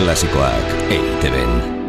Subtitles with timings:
[0.00, 1.79] Klasikoak EITB-en.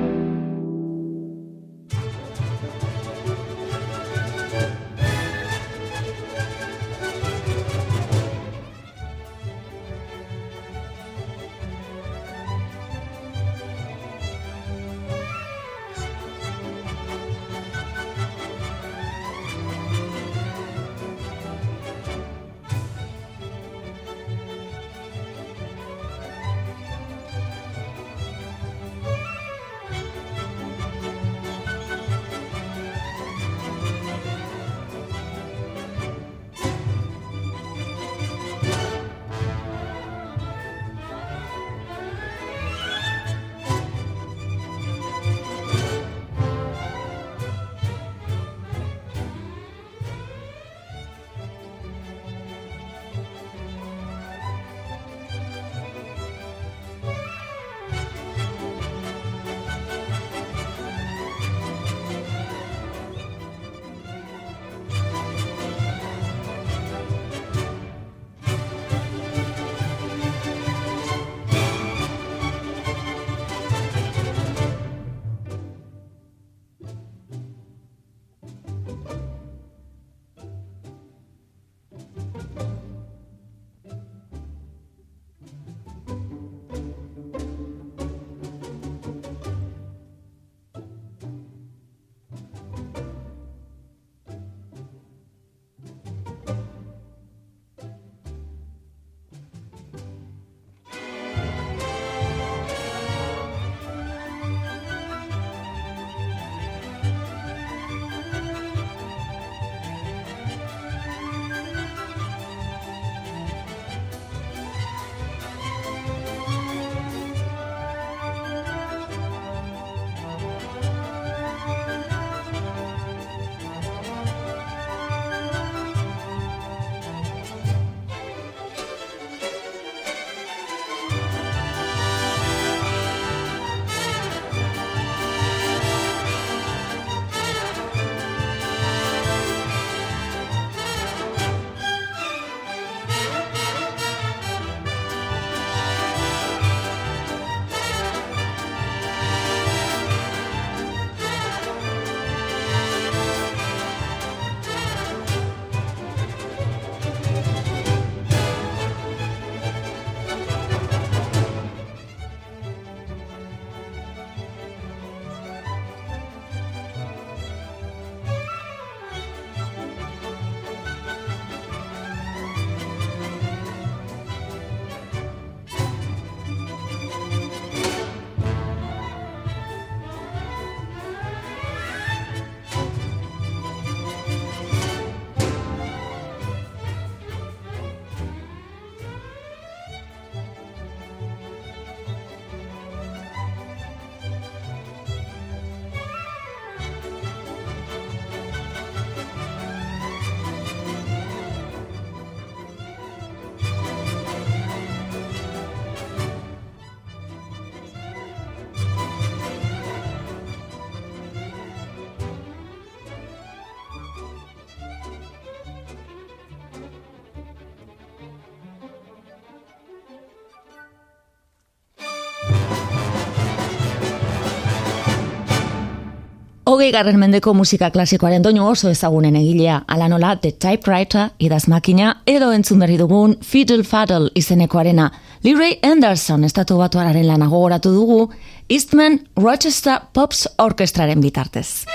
[226.81, 232.15] Hogei garren mendeko musika klasikoaren doinu oso ezagunen egilea, ala nola The Typewriter, idaz makina,
[232.25, 235.11] edo entzun berri dugun Fiddle Faddle izenekoarena.
[235.43, 238.31] Leroy Anderson estatu batuararen lana gogoratu dugu,
[238.67, 241.85] Eastman Rochester Pops Orkestraren bitartez.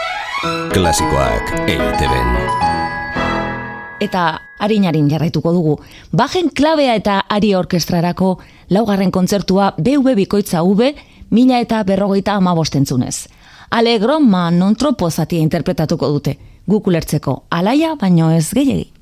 [0.70, 2.38] Klasikoak EITB-en.
[4.06, 5.80] Eta harin jarraituko dugu.
[6.14, 8.38] Bajen klabea eta ari orkestrarako
[8.70, 10.94] laugarren kontzertua BV Bikoitza V,
[11.30, 13.26] mila eta berrogeita amabostentzunez.
[13.76, 16.32] Alegro ma non tropo zatia interpretatuko dute.
[16.64, 18.95] Gukulertzeko alaia baino ez gehiagi.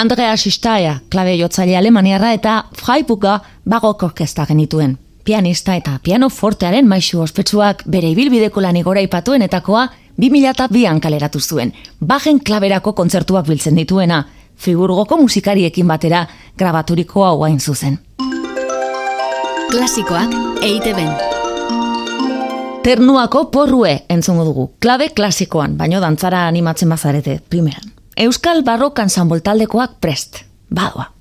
[0.00, 3.34] Andrea Sistaia, klabe jotzaile alemaniarra eta Freiburga
[3.68, 4.94] bagok orkesta genituen.
[5.24, 9.82] Pianista eta piano fortearen maisu ospetsuak bere ibilbideko lan igora ipatuenetakoa
[10.24, 11.74] 2002an kaleratu zuen.
[12.00, 14.22] Bajen klaberako kontzertuak biltzen dituena,
[14.56, 16.24] Friburgoko musikariekin batera
[16.56, 18.00] grabaturiko hau hain zuzen.
[19.70, 20.32] Klasikoak
[20.64, 21.12] eite ben.
[22.82, 24.70] Ternuako porrue entzungo dugu.
[24.80, 27.99] Klabe klasikoan, baino dantzara animatzen bazarete, primeran.
[28.16, 30.44] Euskal Barrokan zanboltaldekoak prest.
[30.74, 31.19] Badoa.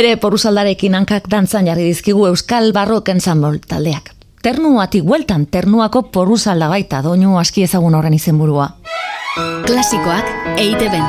[0.00, 4.06] Bere poruzaldarekin hankak dantzan jarri dizkigu Euskal Barrok Ensemble taldeak.
[4.40, 8.70] Ternuatik bueltan, ternuako poruzalda baita, doinu aski ezagun horren izenburua.
[9.66, 11.04] Klasikoak eite ben.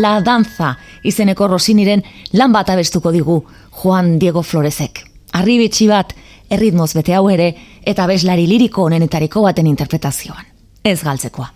[0.00, 0.70] La danza
[1.04, 2.00] izeneko rosiniren
[2.32, 3.42] lan bat abestuko digu
[3.82, 5.04] Juan Diego Floresek.
[5.36, 6.16] Arribitsi bat,
[6.48, 7.50] erritmoz bete hau ere,
[7.84, 10.48] eta beslari liriko honenetariko baten interpretazioan.
[10.82, 11.52] Ez galtzekoa.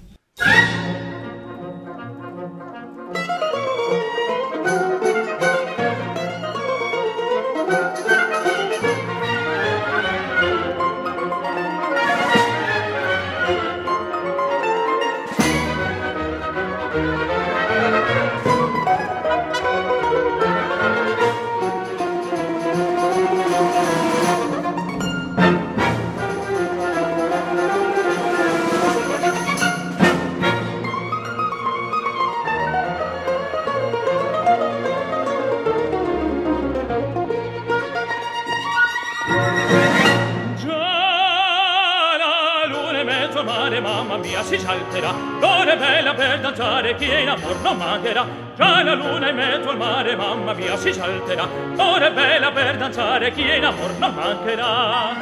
[52.46, 55.14] sera per danzare chi in amor non mancherà.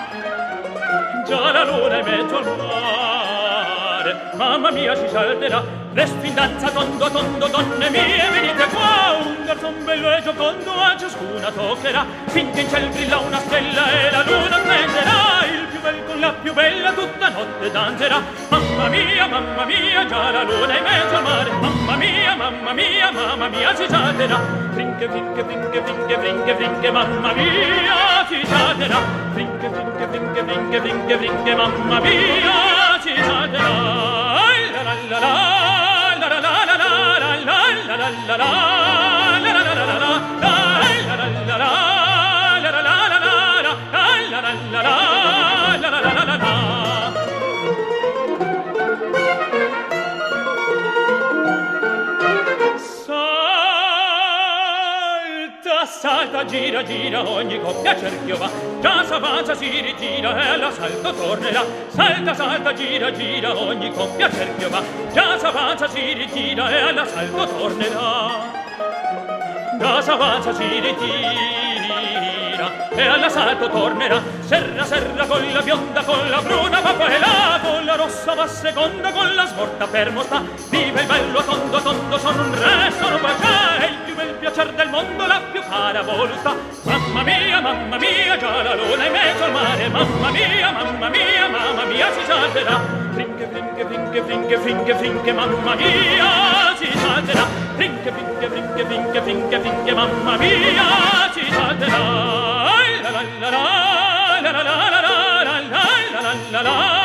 [1.26, 5.62] Già la luna è mezzo al mare mamma mia si salterà.
[5.92, 9.16] L'estindanza tondo tondo donne mie venite qua.
[9.24, 12.04] Un garzon bello e giocondo a ciascuna toccherà.
[12.26, 16.32] Finché in ciel brilla una stella e la luna prenderà il più bel con la
[16.32, 18.22] più bella tutta notte danzerà.
[18.84, 23.10] Mamma mia mamma mia già la luna è mezzo al mare mamma mia mamma mia
[23.12, 28.98] mamma mia si salterà Finke, finke, finke, finke, finke, finke, mamma mia, ci salterà.
[29.34, 33.68] Finke, finke, finke, finke, finke, finke, mamma mia, ci salterà.
[34.74, 35.32] La la la la,
[36.18, 38.83] la la la la la, la la la la la, la
[56.24, 58.50] salta, gira, gira, ogni coppia cerchio va.
[58.80, 61.64] Già s'avanza, si ritira e l'assalto tornerà.
[61.88, 64.82] Salta, salta, gira, gira, ogni coppia cerchio va.
[65.12, 68.62] Già s'avanza, si ritira e l'assalto tornerà.
[69.78, 71.12] Già s'avanza, si ritira
[72.90, 74.22] e all'assalto tornerà.
[74.40, 78.34] Serra, serra, con la bionda, con la bruna va qua e là, con la rossa
[78.34, 80.42] va seconda, con la smorta fermo sta.
[80.70, 83.93] Vive il bello, tondo, tondo, sono un re, sono qua già
[84.24, 89.04] del piacer del mondo la più cara voluta mamma mia mamma mia già la luna
[89.04, 92.80] è mezzo al mare mamma mia mamma mia mamma mia si salverà
[93.14, 99.60] finché finke, finke, finke, finke, frinche mamma mia si salverà Finke, finke, finke, finke, finke,
[99.60, 101.98] frinche mamma mia si salverà
[103.02, 103.60] la la la la
[104.40, 105.80] la la la la la la
[106.20, 107.03] la la la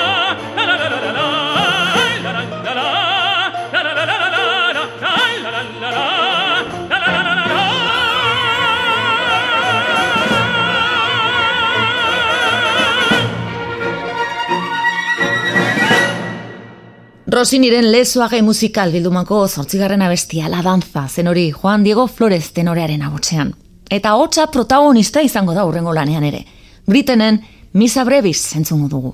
[17.40, 23.54] Rosiniren lezoage musikal bildumako zortzigarren abestia La Danza, zen hori Juan Diego Flores tenorearen abotxean.
[23.88, 26.42] Eta hotza protagonista izango da urrengo lanean ere.
[26.86, 27.40] Britenen
[27.72, 29.14] Misa Brevis zentzungo dugu.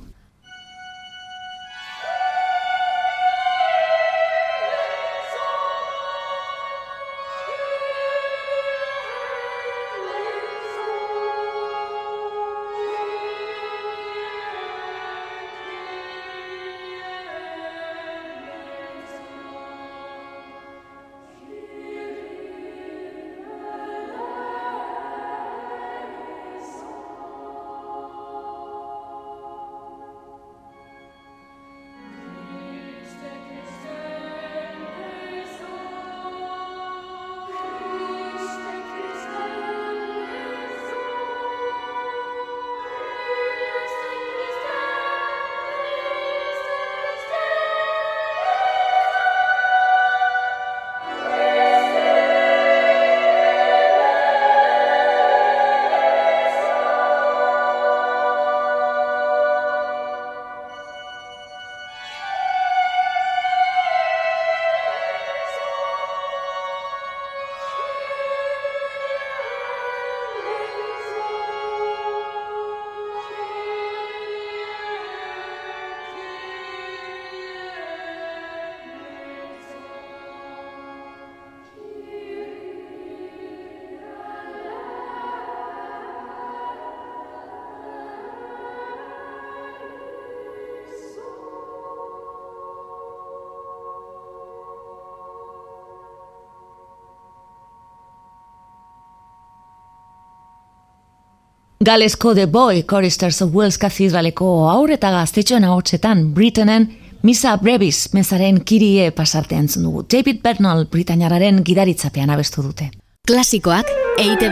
[101.86, 106.88] Galesko The Boy Choristers of Wells Cathedraleko aur eta gaztetxoen ahotsetan Britainen
[107.22, 110.02] Misa Brevis mezaren kirie pasartean dugu.
[110.10, 112.90] David Bernal Britainararen gidaritzapean abestu dute.
[113.28, 114.50] Klasikoak eite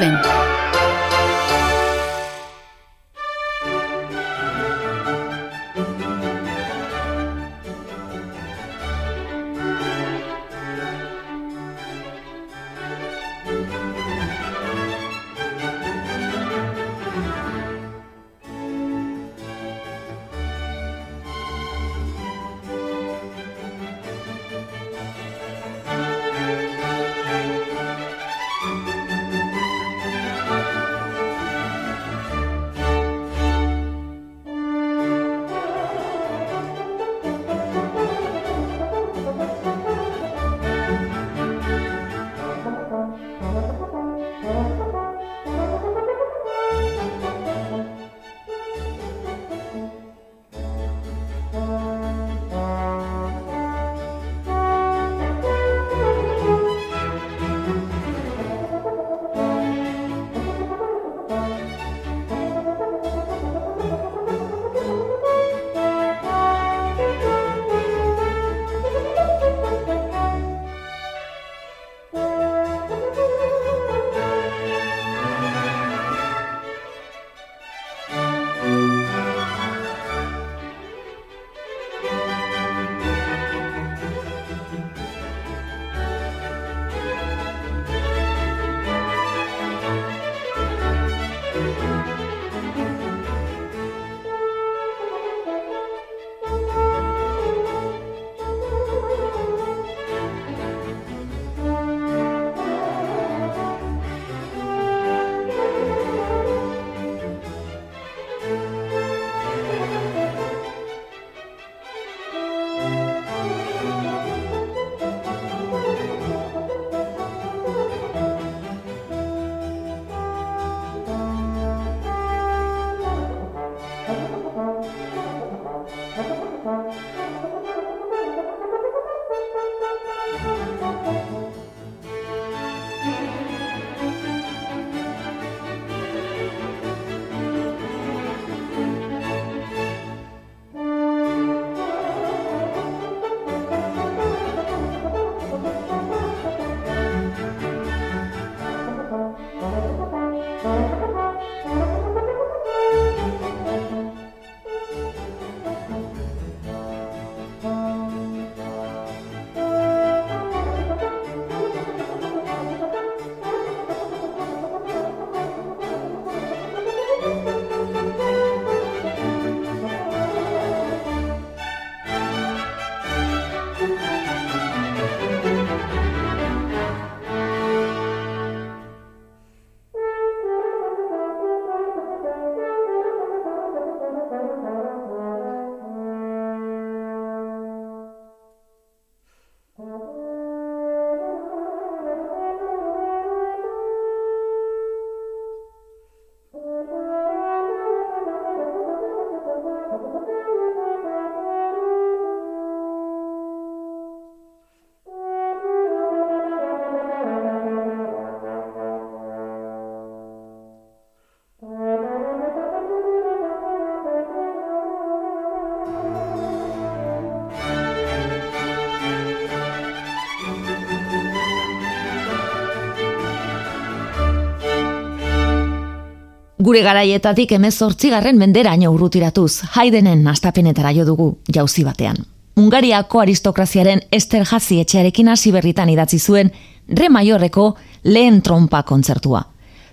[226.63, 232.21] Gure garaietatik emezortzigarren menderaino urrutiratuz, haidenen astapenetara jo dugu jauzi batean.
[232.55, 236.53] Ungariako aristokraziaren Ester Jazi etxearekin hasi berritan idatzi zuen
[236.87, 237.67] Re Maiorreko
[238.03, 239.43] lehen trompa kontzertua.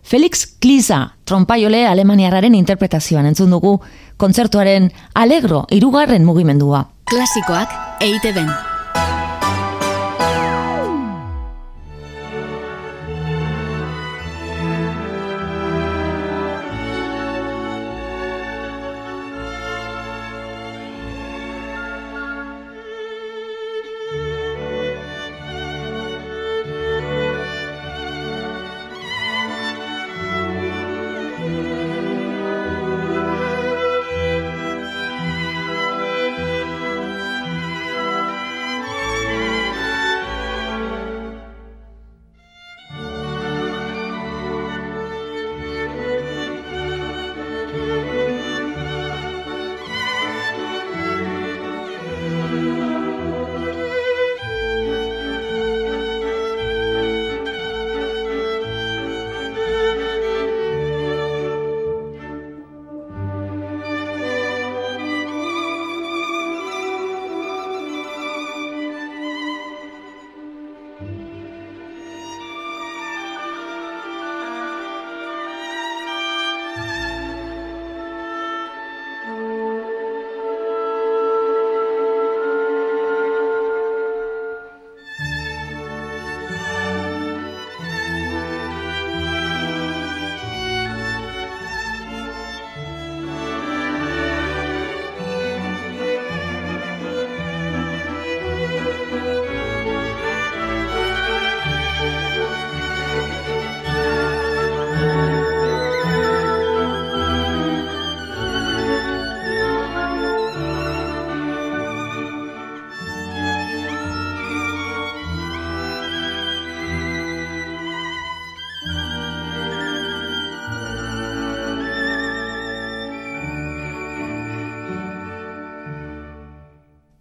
[0.02, 3.80] Felix Kliza trompaiole alemaniarraren interpretazioan entzun dugu
[4.16, 6.86] kontzertuaren alegro irugarren mugimendua.
[7.10, 8.36] Klasikoak eite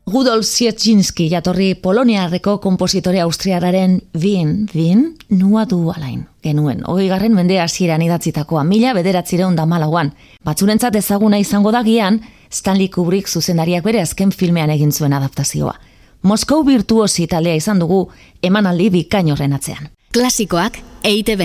[0.09, 6.25] Rudolf Sierczynski jatorri Poloniarreko kompositore austriararen Wien, Wien, nua du alain.
[6.43, 10.13] Genuen, hoi garren mende hasieran idatzitakoa, mila bederatzireun da malauan.
[10.45, 15.75] Batzurentzat ezaguna izango da gian, Stanley Kubrick zuzendariak bere azken filmean egin zuen adaptazioa.
[16.23, 18.07] Moskou virtuosi taldea izan dugu,
[18.41, 19.91] emanaldi bikain horren atzean.
[20.13, 21.37] Klasikoak eite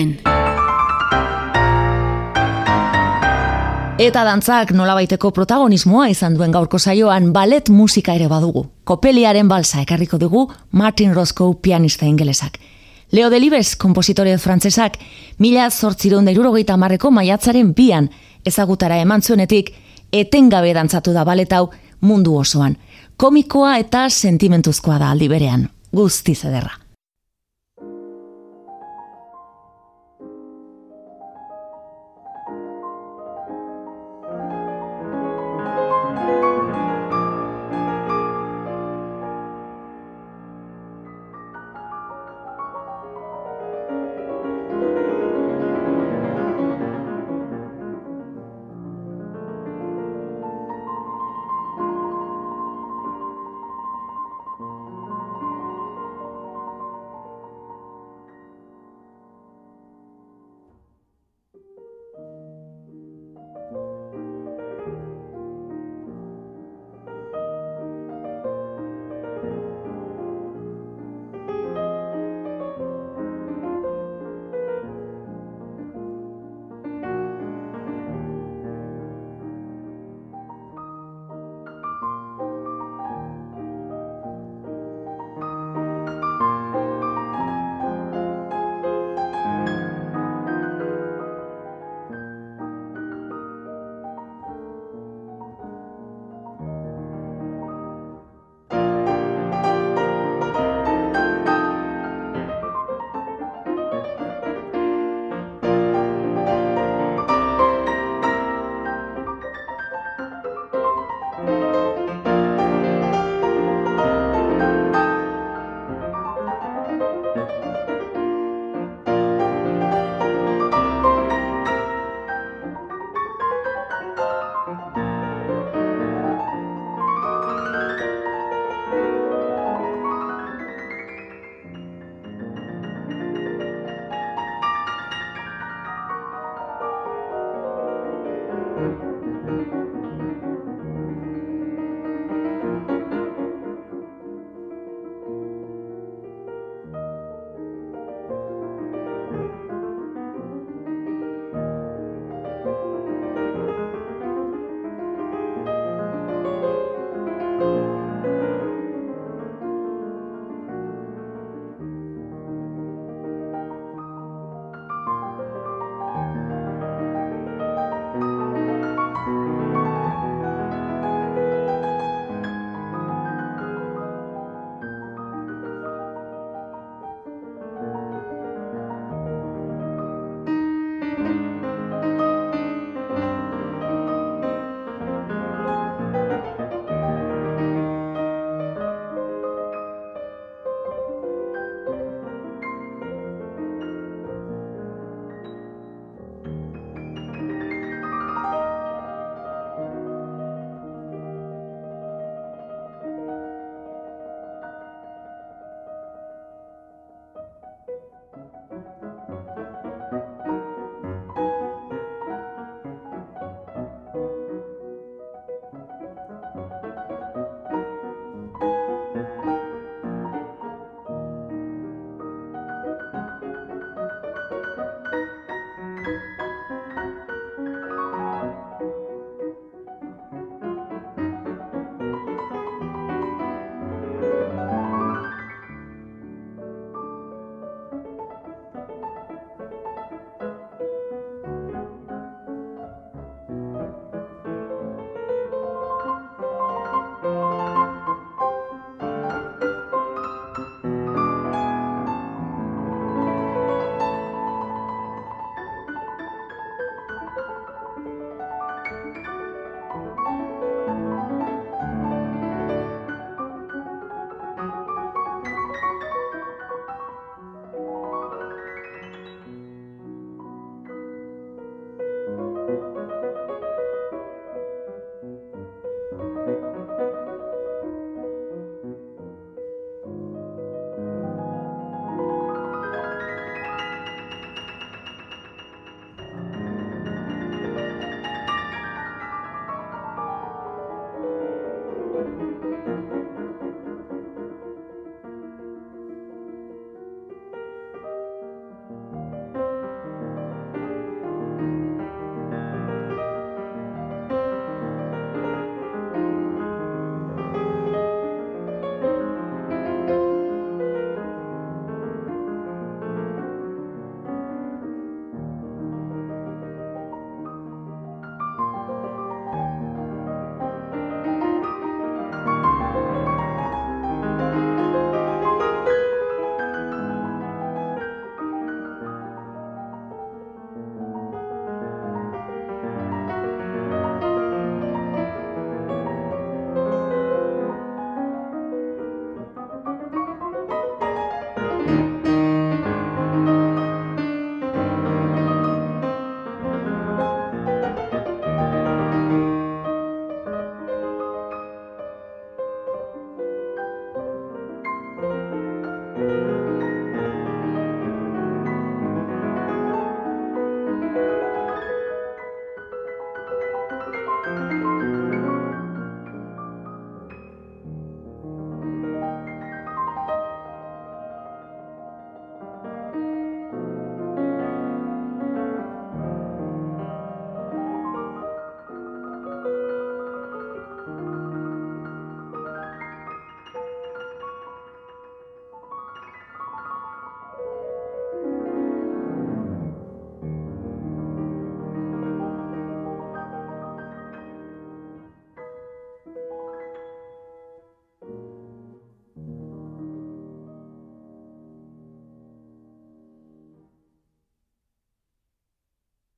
[3.95, 8.65] Eta dantzak nolabaiteko protagonismoa izan duen gaurko saioan balet musika ere badugu.
[8.83, 12.59] Kopeliaren balsa ekarriko dugu Martin Roscoe pianista ingelesak.
[13.15, 14.99] Leo Delibes, kompositore frantzesak,
[15.39, 18.09] mila zortziron da irurogeita marreko maiatzaren bian
[18.43, 19.71] ezagutara eman zuenetik,
[20.11, 21.69] etengabe dantzatu da baletau
[22.01, 22.75] mundu osoan.
[23.15, 25.69] Komikoa eta sentimentuzkoa da aldi berean.
[25.95, 26.84] Guztiz ederra.